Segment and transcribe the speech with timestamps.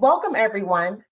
[0.00, 1.04] Welcome, everyone.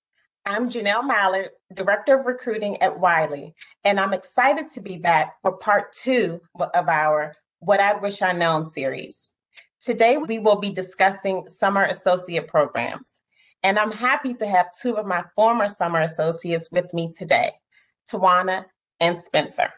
[0.46, 5.58] I'm Janelle Mallard, Director of Recruiting at Wiley, and I'm excited to be back for
[5.58, 9.34] part two of our What I Wish I Known series.
[9.82, 13.20] Today, we will be discussing summer associate programs,
[13.62, 17.50] and I'm happy to have two of my former summer associates with me today,
[18.10, 18.64] Tawana
[19.00, 19.70] and Spencer.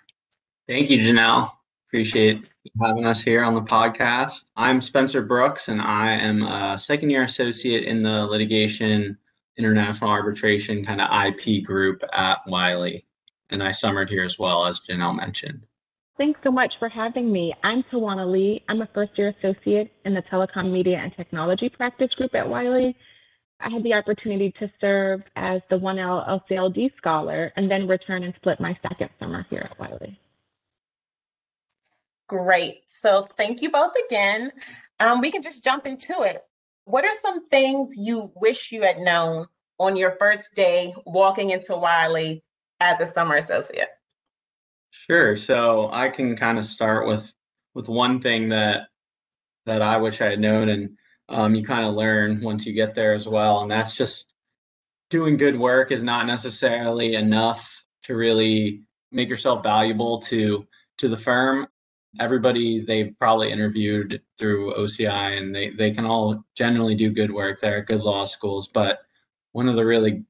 [0.68, 1.50] Thank you, Janelle.
[1.90, 2.44] Appreciate
[2.80, 4.44] having us here on the podcast.
[4.54, 9.18] I'm Spencer Brooks, and I am a second year associate in the litigation
[9.58, 13.04] international arbitration kind of IP group at Wiley.
[13.50, 15.66] And I summered here as well, as Janelle mentioned.
[16.16, 17.52] Thanks so much for having me.
[17.64, 18.62] I'm Tawana Lee.
[18.68, 22.96] I'm a first year associate in the telecom media and technology practice group at Wiley.
[23.58, 28.32] I had the opportunity to serve as the 1L LCLD scholar and then return and
[28.36, 30.20] split my second summer here at Wiley.
[32.30, 32.82] Great.
[32.86, 34.52] So thank you both again.
[35.00, 36.42] Um, we can just jump into it.
[36.84, 39.46] What are some things you wish you had known
[39.80, 42.44] on your first day walking into Wiley
[42.78, 43.88] as a summer associate?
[44.92, 45.36] Sure.
[45.36, 47.28] So I can kind of start with
[47.74, 48.82] with one thing that
[49.66, 50.90] that I wish I had known, and
[51.28, 54.32] um, you kind of learn once you get there as well, and that's just
[55.10, 57.68] doing good work is not necessarily enough
[58.04, 60.64] to really make yourself valuable to
[60.98, 61.66] to the firm
[62.18, 67.60] everybody they've probably interviewed through OCI and they, they can all generally do good work
[67.60, 68.68] there at good law schools.
[68.72, 69.00] But
[69.52, 70.24] one of the really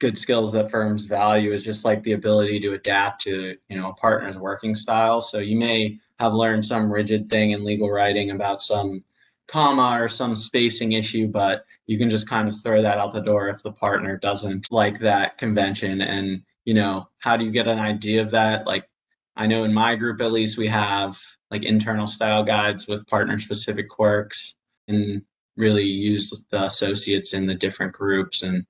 [0.00, 3.90] good skills that firms value is just like the ability to adapt to, you know,
[3.90, 5.20] a partner's working style.
[5.20, 9.02] So you may have learned some rigid thing in legal writing about some
[9.48, 13.20] comma or some spacing issue, but you can just kind of throw that out the
[13.20, 16.02] door if the partner doesn't like that convention.
[16.02, 18.66] And, you know, how do you get an idea of that?
[18.66, 18.88] Like
[19.38, 21.18] I know in my group at least we have
[21.50, 24.54] like internal style guides with partner specific quirks
[24.88, 25.22] and
[25.56, 28.66] really use the associates in the different groups and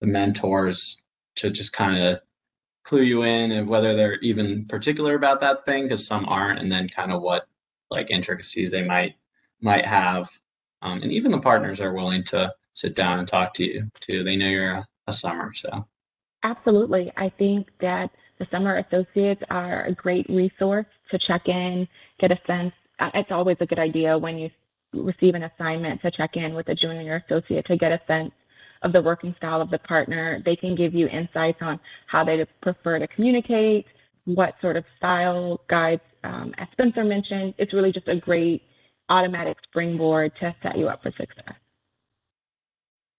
[0.00, 0.98] the mentors
[1.36, 2.20] to just kind of
[2.84, 6.70] clue you in of whether they're even particular about that thing because some aren't and
[6.70, 7.46] then kind of what
[7.90, 9.14] like intricacies they might
[9.62, 10.28] might have
[10.82, 14.24] um, and even the partners are willing to sit down and talk to you too.
[14.24, 15.86] They know you're a, a summer so.
[16.42, 17.12] Absolutely.
[17.16, 18.10] I think that
[18.42, 21.86] the summer associates are a great resource to check in,
[22.18, 22.72] get a sense.
[22.98, 24.50] Uh, it's always a good idea when you
[24.92, 28.32] receive an assignment to check in with a junior associate to get a sense
[28.82, 30.42] of the working style of the partner.
[30.44, 33.86] They can give you insights on how they prefer to communicate,
[34.24, 37.54] what sort of style guides, um, as Spencer mentioned.
[37.58, 38.62] It's really just a great
[39.08, 41.61] automatic springboard to set you up for success.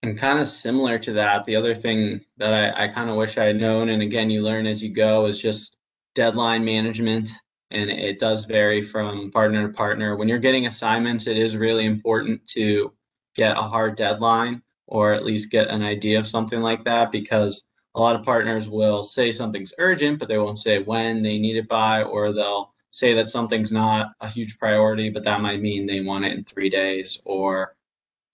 [0.04, 3.38] And kind of similar to that, the other thing that I, I kind of wish
[3.38, 5.78] I had known, and again, you learn as you go, is just
[6.14, 7.30] deadline management.
[7.70, 10.14] And it does vary from partner to partner.
[10.18, 12.92] When you're getting assignments, it is really important to
[13.34, 17.62] get a hard deadline or at least get an idea of something like that because
[17.94, 21.56] a lot of partners will say something's urgent, but they won't say when they need
[21.56, 25.86] it by, or they'll say that something's not a huge priority, but that might mean
[25.86, 27.74] they want it in three days or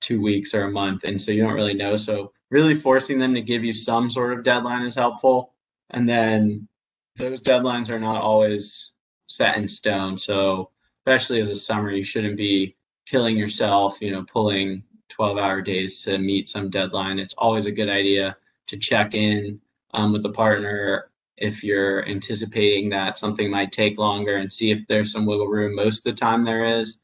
[0.01, 1.05] two weeks or a month.
[1.05, 1.97] And so you don't really know.
[1.97, 5.55] So really forcing them to give you some sort of deadline is helpful.
[5.91, 6.69] And then
[7.17, 8.93] those deadlines are not always
[9.27, 10.19] set in stone.
[10.19, 15.61] So especially as a summer, you shouldn't be killing yourself, you know, pulling 12 hour
[15.61, 17.19] days to meet some deadline.
[17.19, 18.37] It's always a good idea
[18.69, 19.61] to check in
[19.95, 24.87] um, with the partner if you're anticipating that something might take longer and see if
[24.87, 25.75] there's some wiggle room.
[25.75, 26.99] Most of the time there is.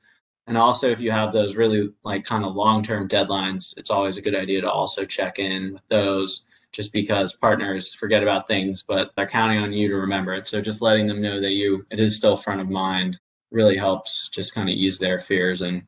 [0.47, 4.17] And also, if you have those really like kind of long term deadlines, it's always
[4.17, 6.43] a good idea to also check in with those
[6.73, 10.47] just because partners forget about things, but they're counting on you to remember it.
[10.47, 13.19] So just letting them know that you, it is still front of mind
[13.51, 15.85] really helps just kind of ease their fears and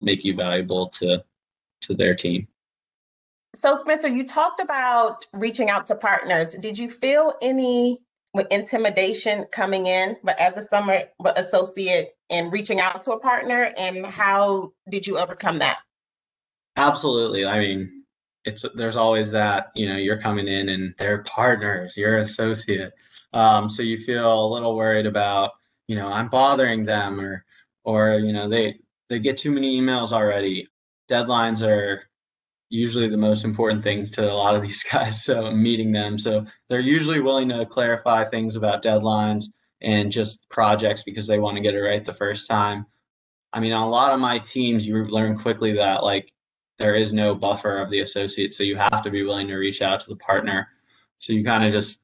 [0.00, 1.22] make you valuable to
[1.82, 2.46] to their team.
[3.54, 6.54] So Spencer, you talked about reaching out to partners.
[6.54, 8.00] Did you feel any
[8.50, 11.02] intimidation coming in, but as a summer
[11.36, 15.78] associate and reaching out to a partner and how did you overcome that?
[16.76, 17.44] Absolutely.
[17.44, 18.04] I mean
[18.44, 22.92] it's there's always that you know you're coming in and they're partners you're associate.
[23.32, 25.52] Um, so you feel a little worried about
[25.88, 27.44] you know i'm bothering them or
[27.84, 28.78] or you know they
[29.12, 30.68] they get too many emails already.
[31.10, 32.04] Deadlines are
[32.72, 36.44] usually the most important things to a lot of these guys so meeting them so
[36.68, 39.44] they're usually willing to clarify things about deadlines
[39.82, 42.86] and just projects because they want to get it right the first time.
[43.52, 46.32] I mean, on a lot of my teams, you learn quickly that like
[46.78, 49.82] there is no buffer of the associate, so you have to be willing to reach
[49.82, 50.68] out to the partner.
[51.18, 51.98] So you kind of just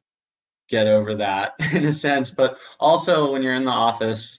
[0.68, 2.30] get over that in a sense.
[2.30, 4.38] But also when you're in the office,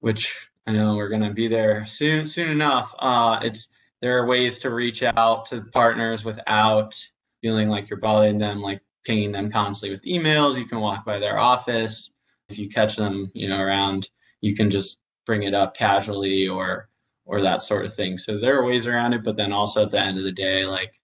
[0.00, 0.34] which
[0.66, 3.68] I know we're gonna be there soon soon enough, uh, it's
[4.04, 6.94] there are ways to reach out to partners without
[7.40, 10.58] feeling like you're bothering them, like pinging them constantly with emails.
[10.58, 12.10] You can walk by their office.
[12.50, 14.10] If you catch them, you know, around,
[14.42, 16.90] you can just bring it up casually or
[17.24, 18.18] or that sort of thing.
[18.18, 20.66] So there are ways around it, but then also at the end of the day,
[20.66, 21.00] like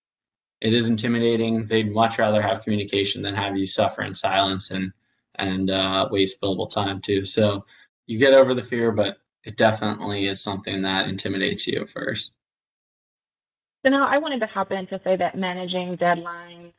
[0.60, 1.66] it is intimidating.
[1.66, 4.92] They'd much rather have communication than have you suffer in silence and
[5.36, 7.24] and uh, waste billable time too.
[7.24, 7.64] So
[8.06, 12.32] you get over the fear, but it definitely is something that intimidates you at first.
[13.84, 16.72] So now I wanted to hop in to say that managing deadlines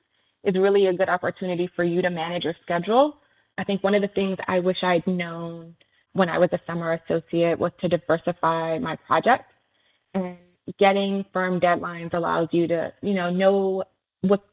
[0.43, 3.17] is really a good opportunity for you to manage your schedule.
[3.57, 5.75] I think one of the things I wish I'd known
[6.13, 9.53] when I was a summer associate was to diversify my projects.
[10.13, 10.37] And
[10.77, 13.83] getting firm deadlines allows you to, you know, know
[14.21, 14.43] what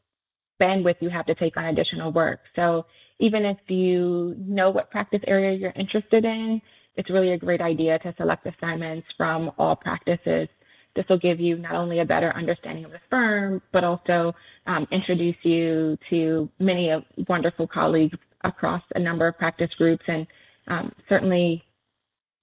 [0.59, 2.41] bandwidth you have to take on additional work.
[2.55, 2.85] So
[3.19, 6.61] even if you know what practice area you're interested in,
[6.95, 10.49] it's really a great idea to select assignments from all practices.
[10.95, 14.87] This will give you not only a better understanding of the firm, but also um,
[14.91, 20.25] introduce you to many of wonderful colleagues across a number of practice groups and
[20.67, 21.63] um, certainly,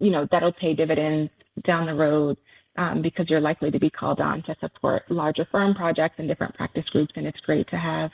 [0.01, 1.31] you know, that'll pay dividends
[1.65, 2.37] down the road
[2.77, 6.55] um, because you're likely to be called on to support larger firm projects and different
[6.55, 7.13] practice groups.
[7.17, 8.11] And it's great to have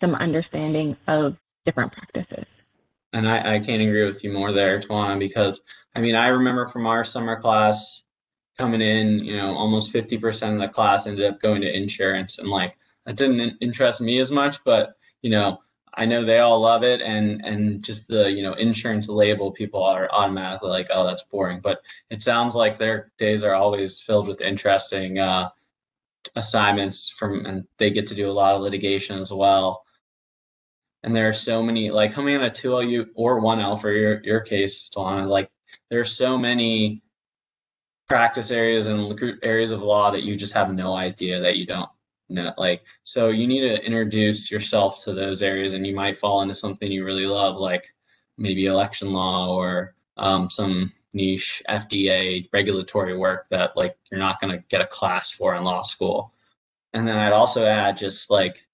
[0.00, 2.44] some understanding of different practices.
[3.12, 5.60] And I, I can't agree with you more there, Tawana, because
[5.94, 8.02] I mean, I remember from our summer class
[8.56, 12.38] coming in, you know, almost 50% of the class ended up going to insurance.
[12.38, 15.60] And like, that didn't interest me as much, but, you know,
[15.96, 19.82] I know they all love it, and and just the you know insurance label, people
[19.82, 21.60] are automatically like, oh, that's boring.
[21.60, 25.50] But it sounds like their days are always filled with interesting uh,
[26.36, 29.84] assignments from, and they get to do a lot of litigation as well.
[31.04, 34.40] And there are so many, like coming on a 2LU or 1L for your your
[34.40, 35.50] case, Tawana, like
[35.90, 37.02] there are so many
[38.08, 41.88] practice areas and areas of law that you just have no idea that you don't
[42.28, 42.52] know.
[42.58, 46.54] like so you need to introduce yourself to those areas and you might fall into
[46.54, 47.84] something you really love like
[48.36, 54.52] maybe election law or um, some niche fda regulatory work that like you're not going
[54.52, 56.32] to get a class for in law school
[56.92, 58.66] and then i'd also add just like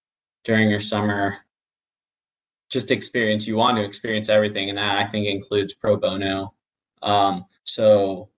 [0.44, 1.36] during your summer
[2.70, 6.52] just experience you want to experience everything and that i think includes pro bono
[7.02, 8.28] um, so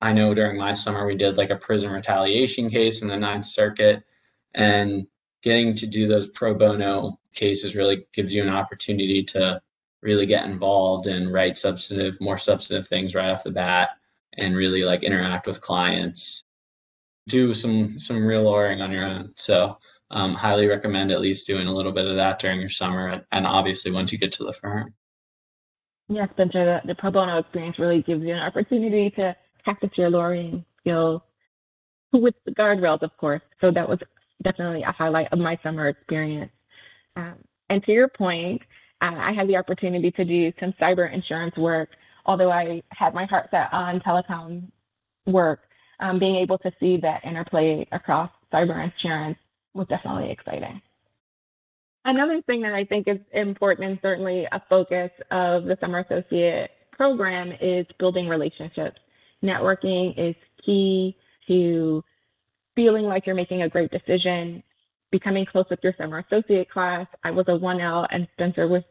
[0.00, 3.46] i know during my summer we did like a prison retaliation case in the ninth
[3.46, 4.02] circuit
[4.54, 5.06] and
[5.42, 9.60] getting to do those pro bono cases really gives you an opportunity to
[10.04, 13.90] really get involved and write substantive, more substantive things right off the bat
[14.36, 16.44] and really like interact with clients.
[17.28, 19.32] Do some some real lawyering on your own.
[19.36, 19.78] So
[20.10, 23.24] um, highly recommend at least doing a little bit of that during your summer and
[23.32, 24.94] and obviously once you get to the firm.
[26.08, 30.10] Yeah, Spencer, the, the pro bono experience really gives you an opportunity to practice your
[30.10, 31.22] lawyering skills
[32.12, 33.42] with the guardrails, of course.
[33.60, 33.98] So that was
[34.42, 36.52] definitely a highlight of my summer experience.
[37.16, 37.34] Um,
[37.70, 38.62] and to your point,
[39.00, 41.90] uh, I had the opportunity to do some cyber insurance work,
[42.26, 44.64] although I had my heart set on telecom
[45.26, 45.60] work.
[46.00, 49.38] Um, being able to see that interplay across cyber insurance
[49.74, 50.82] was definitely exciting.
[52.04, 56.70] Another thing that I think is important and certainly a focus of the Summer Associate
[56.92, 58.98] program is building relationships.
[59.44, 61.16] Networking is key
[61.48, 62.02] to
[62.74, 64.62] feeling like you're making a great decision,
[65.10, 67.06] becoming close with your summer associate class.
[67.22, 68.82] I was a 1L and Spencer was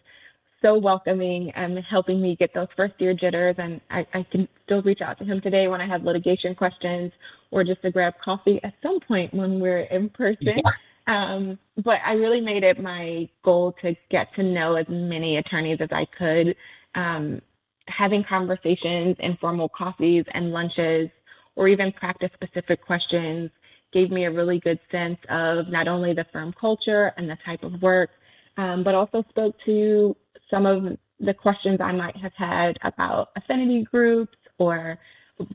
[0.62, 3.56] so welcoming and helping me get those first year jitters.
[3.58, 7.12] And I, I can still reach out to him today when I have litigation questions
[7.51, 10.60] or just to grab coffee at some point when we're in person.
[10.66, 10.72] Yeah.
[11.06, 15.82] Um, but I really made it my goal to get to know as many attorneys
[15.82, 16.56] as I could.
[16.96, 17.42] Um,
[17.88, 21.10] having conversations, informal coffees and lunches,
[21.56, 23.52] or even practice specific questions
[23.92, 27.63] gave me a really good sense of not only the firm culture and the type
[27.63, 28.10] of work,
[28.58, 30.16] um, but also spoke to
[30.50, 34.98] some of the questions I might have had about affinity groups or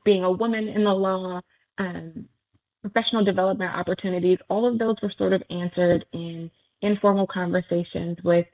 [0.04, 1.40] being a woman in the law,
[1.78, 2.26] um,
[2.82, 4.38] professional development opportunities.
[4.49, 6.50] All of those were sort of answered in
[6.82, 8.47] informal conversations with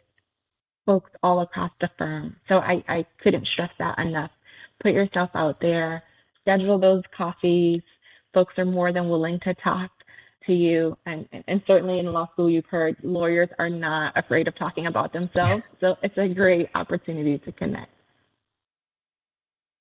[0.87, 2.37] folks all across the firm.
[2.49, 4.31] So I, I couldn't stress that enough.
[4.81, 6.03] Put yourself out there,
[6.43, 7.83] schedule those coffees,
[8.35, 9.91] folks are more than willing to talk
[10.47, 10.99] to you.
[11.07, 15.12] And, and certainly in law school, you've heard lawyers are not afraid of talking about
[15.12, 15.62] themselves.
[15.81, 17.91] So it's a great opportunity to connect.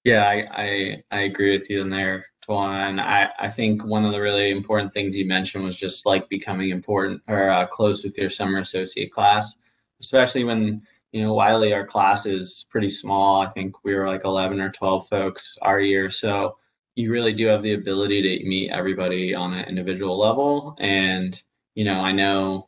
[0.04, 2.28] Yeah, I, I, I agree with you in there.
[2.48, 6.28] And I, I think one of the really important things you mentioned was just like
[6.28, 9.56] becoming important or uh, close with your summer associate class,
[10.02, 10.82] especially when,
[11.14, 13.40] you know, Wiley, our class is pretty small.
[13.40, 16.10] I think we were like 11 or 12 folks our year.
[16.10, 16.58] So
[16.96, 20.76] you really do have the ability to meet everybody on an individual level.
[20.80, 21.40] And,
[21.76, 22.68] you know, I know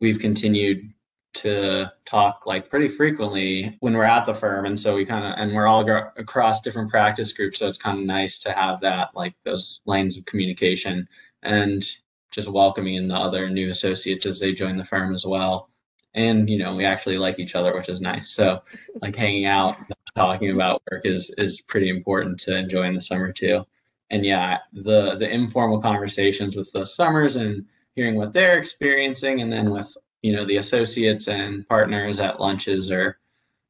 [0.00, 0.92] we've continued
[1.34, 4.66] to talk like pretty frequently when we're at the firm.
[4.66, 7.60] And so we kind of, and we're all across different practice groups.
[7.60, 11.06] So it's kind of nice to have that, like those lanes of communication
[11.44, 11.88] and
[12.32, 15.68] just welcoming in the other new associates as they join the firm as well.
[16.14, 18.30] And, you know, we actually like each other, which is nice.
[18.30, 18.62] So
[19.02, 19.76] like hanging out,
[20.14, 23.64] talking about work is, is pretty important to enjoy in the summer too.
[24.10, 29.52] And yeah, the, the informal conversations with the summers and hearing what they're experiencing and
[29.52, 33.18] then with you know the associates and partners at lunches or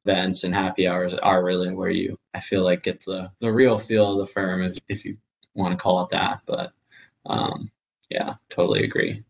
[0.05, 3.77] events and happy hours are really where you I feel like get the the real
[3.77, 5.17] feel of the firm if, if you
[5.53, 6.41] want to call it that.
[6.45, 6.71] But
[7.25, 7.71] um,
[8.09, 9.23] yeah, totally agree.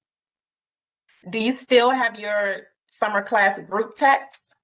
[1.30, 4.56] Do you still have your summer class group text?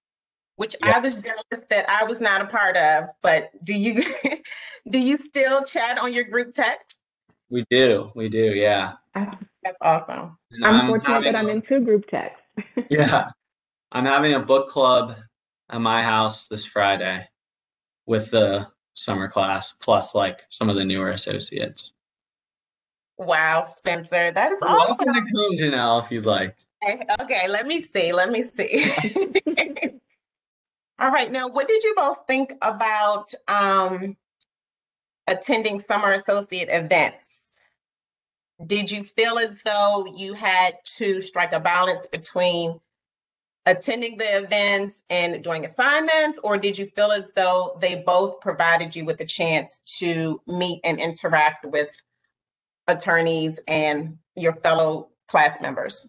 [0.57, 0.95] Which yes.
[0.95, 4.03] I was jealous that I was not a part of, but do you
[4.89, 7.01] do you still chat on your group text?
[7.49, 8.93] We do, we do, yeah.
[9.15, 10.37] That's awesome.
[10.63, 12.41] I'm, I'm fortunate that I'm in two group texts
[12.89, 13.29] yeah.
[13.91, 15.17] I'm having a book club
[15.69, 17.27] at my house this Friday
[18.05, 21.93] with the summer class plus like some of the newer associates.
[23.17, 25.05] Wow, Spencer, that is You're awesome.
[25.05, 26.55] Welcome to come, Janelle, if you'd like.
[26.83, 28.11] Okay, let me see.
[28.11, 28.93] Let me see.
[30.99, 34.15] All right, now, what did you both think about um,
[35.27, 37.41] attending summer associate events?
[38.65, 42.79] did you feel as though you had to strike a balance between
[43.65, 48.95] attending the events and doing assignments, or did you feel as though they both provided
[48.95, 52.01] you with a chance to meet and interact with
[52.87, 56.07] attorneys and your fellow class members?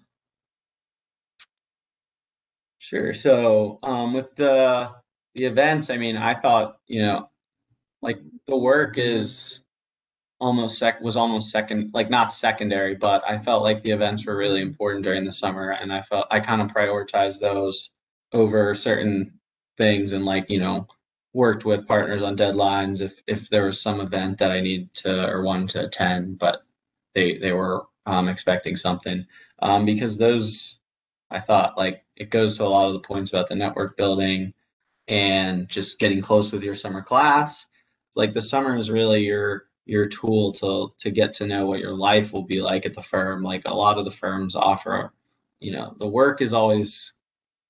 [2.93, 3.15] Sure.
[3.15, 4.91] So um, with the
[5.35, 7.31] the events, I mean, I thought you know,
[8.03, 8.19] like
[8.49, 9.61] the work is
[10.41, 14.37] almost sec was almost second like not secondary but i felt like the events were
[14.37, 17.91] really important during the summer and i felt i kind of prioritized those
[18.33, 19.33] over certain
[19.79, 20.87] things and like you know
[21.35, 25.29] worked with partners on deadlines if if there was some event that i need to
[25.29, 26.65] or wanted to attend but
[27.15, 29.27] they they were um, expecting something
[29.61, 30.79] um, because those
[31.31, 34.53] i thought like it goes to a lot of the points about the network building
[35.09, 37.67] and just getting close with your summer class.
[38.15, 41.95] Like the summer is really your your tool to to get to know what your
[41.95, 43.43] life will be like at the firm.
[43.43, 45.13] Like a lot of the firms offer
[45.63, 47.13] you know the work is always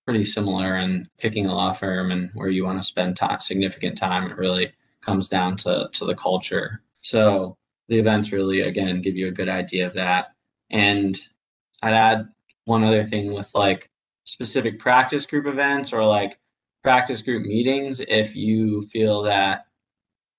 [0.06, 3.96] pretty similar and picking a law firm and where you want to spend time significant
[3.96, 4.30] time.
[4.30, 4.72] It really
[5.02, 6.82] comes down to to the culture.
[7.02, 7.56] So
[7.88, 10.28] the events really again give you a good idea of that.
[10.70, 11.18] And
[11.82, 12.28] i'd add
[12.64, 13.90] one other thing with like
[14.24, 16.38] specific practice group events or like
[16.82, 19.66] practice group meetings if you feel that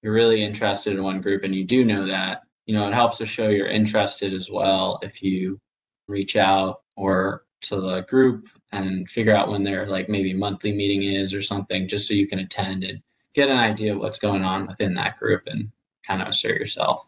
[0.02, 3.18] you're really interested in one group and you do know that, you know, it helps
[3.18, 5.60] to show you're interested as well if you
[6.08, 11.04] reach out or to the group and figure out when their like maybe monthly meeting
[11.04, 13.02] is or something just so you can attend and
[13.34, 15.72] get an idea of what's going on within that group and
[16.06, 17.06] kind of assert yourself.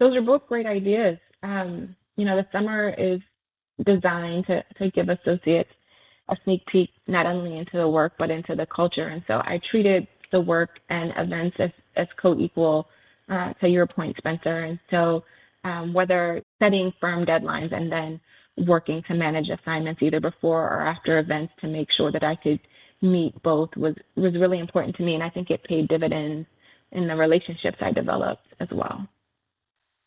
[0.00, 1.18] Those are both great ideas.
[1.42, 3.20] Um, you know, the summer is
[3.84, 5.70] designed to, to give associates
[6.28, 9.08] a sneak peek not only into the work but into the culture.
[9.08, 12.88] And so I treated the work and events as, as co-equal
[13.28, 14.64] uh, to your point, Spencer.
[14.64, 15.24] And so
[15.64, 18.20] um, whether setting firm deadlines and then
[18.66, 22.60] working to manage assignments either before or after events to make sure that I could
[23.00, 25.14] meet both was, was really important to me.
[25.14, 26.46] And I think it paid dividends
[26.92, 29.08] in the relationships I developed as well.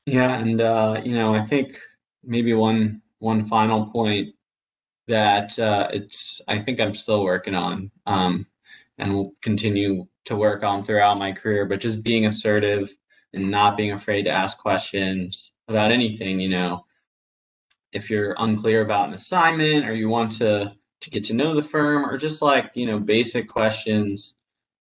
[0.05, 1.79] Yeah, and uh, you know, I think
[2.23, 4.35] maybe one one final point
[5.07, 8.45] that uh, it's I think I'm still working on, um,
[8.97, 12.95] and will continue to work on throughout my career, but just being assertive
[13.33, 16.85] and not being afraid to ask questions about anything, you know.
[17.93, 21.63] If you're unclear about an assignment or you want to to get to know the
[21.63, 24.33] firm or just like, you know, basic questions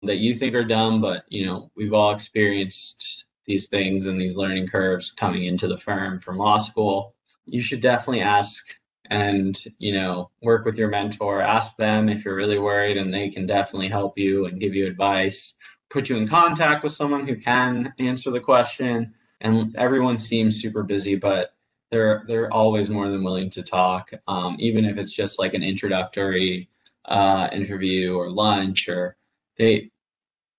[0.02, 4.36] that you think are dumb, but you know, we've all experienced these things and these
[4.36, 7.13] learning curves coming into the firm from law school.
[7.46, 8.64] You should definitely ask
[9.10, 11.40] and you know work with your mentor.
[11.40, 14.86] Ask them if you're really worried and they can definitely help you and give you
[14.86, 15.54] advice.
[15.90, 19.14] Put you in contact with someone who can answer the question.
[19.40, 21.54] And everyone seems super busy but
[21.90, 25.62] they're they're always more than willing to talk um, even if it's just like an
[25.62, 26.68] introductory
[27.04, 29.16] uh, interview or lunch or
[29.58, 29.90] they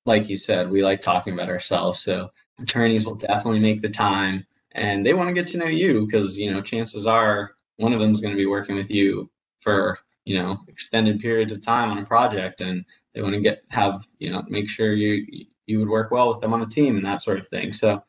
[0.05, 2.01] like you said we like talking about ourselves.
[2.01, 2.29] So
[2.61, 6.37] attorneys will definitely make the time and they want to get to know you because
[6.37, 9.29] you know chances are one of them is going to be working with you
[9.61, 13.63] for you know extended periods of time on a project and they want to get
[13.69, 15.25] have you know make sure you
[15.65, 18.03] you would work well with them on a team and that sort of thing so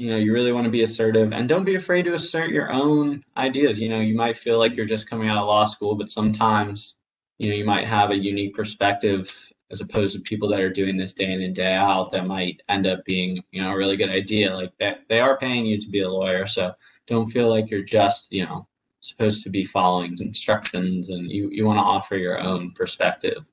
[0.00, 2.72] you know, you really want to be assertive and don't be afraid to assert your
[2.72, 3.78] own ideas.
[3.78, 6.94] You know, you might feel like you're just coming out of law school, but sometimes,
[7.36, 10.96] you know, you might have a unique perspective as opposed to people that are doing
[10.96, 13.96] this day in and day out that might end up being, you know, a really
[13.96, 14.54] good idea.
[14.54, 16.46] Like that they are paying you to be a lawyer.
[16.46, 16.72] So
[17.06, 18.66] don't feel like you're just, you know,
[19.00, 23.44] supposed to be following instructions and you, you want to offer your own perspective.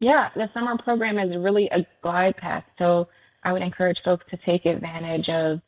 [0.00, 2.64] Yeah, the summer program is really a glide path.
[2.78, 3.08] So
[3.44, 5.60] I would encourage folks to take advantage of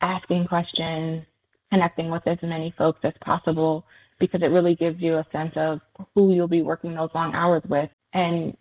[0.00, 1.24] asking questions,
[1.72, 3.84] connecting with as many folks as possible,
[4.20, 5.80] because it really gives you a sense of
[6.14, 7.90] who you'll be working those long hours with.
[8.12, 8.56] And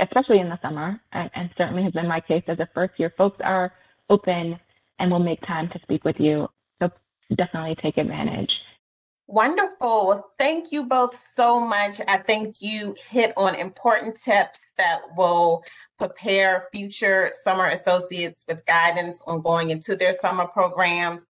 [0.00, 3.12] especially in the summer, and, and certainly has been my case as a first year,
[3.16, 3.72] folks are
[4.10, 4.58] open
[4.98, 6.48] and will make time to speak with you.
[6.80, 6.90] So
[7.34, 8.50] definitely take advantage.
[9.26, 10.06] Wonderful.
[10.06, 11.98] Well, thank you both so much.
[12.06, 15.64] I think you hit on important tips that will
[15.98, 21.22] prepare future summer associates with guidance on going into their summer programs.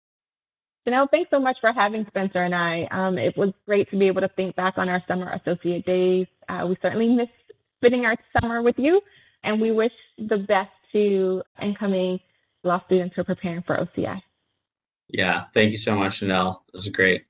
[0.86, 2.88] Janelle, thanks so much for having Spencer and I.
[2.90, 6.26] Um, it was great to be able to think back on our summer associate days.
[6.48, 7.28] Uh, we certainly miss
[7.84, 9.00] spending our summer with you,
[9.42, 12.18] and we wish the best to incoming
[12.62, 14.20] law students who are preparing for OCI.
[15.08, 16.60] Yeah, thank you so much, Janelle.
[16.72, 17.24] This is great.